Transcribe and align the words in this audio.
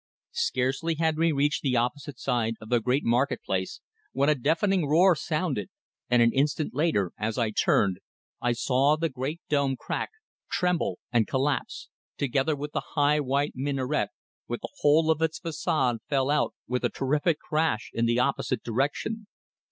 Scarcely 0.33 0.95
had 0.95 1.15
we 1.19 1.31
reached 1.31 1.61
the 1.61 1.75
opposite 1.77 2.17
side 2.17 2.55
of 2.59 2.69
the 2.69 2.79
great 2.79 3.03
market 3.05 3.43
place 3.43 3.81
when 4.13 4.29
a 4.29 4.33
deafening 4.33 4.87
roar 4.87 5.15
sounded, 5.15 5.69
and 6.09 6.23
an 6.23 6.33
instant 6.33 6.73
later, 6.73 7.11
as 7.19 7.37
I 7.37 7.51
turned, 7.51 7.99
I 8.41 8.53
saw 8.53 8.95
the 8.95 9.09
great 9.09 9.41
dome 9.47 9.75
crack, 9.77 10.09
tremble 10.49 10.97
and 11.11 11.27
collapse, 11.27 11.87
together 12.17 12.55
with 12.55 12.71
the 12.71 12.95
high 12.95 13.19
white 13.19 13.53
minaret, 13.53 14.09
while 14.47 14.57
the 14.59 14.73
whole 14.79 15.11
of 15.11 15.21
its 15.21 15.39
façade 15.39 15.99
fell 16.09 16.31
out 16.31 16.55
with 16.67 16.83
a 16.83 16.89
terrific 16.89 17.37
crash 17.39 17.91
in 17.93 18.07
the 18.07 18.17
opposite 18.17 18.63
direction. 18.63 19.27